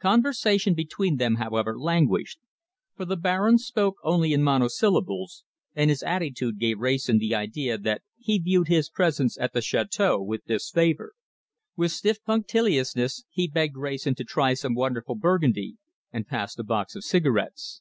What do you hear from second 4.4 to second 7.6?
monosyllables, and his attitude gave Wrayson the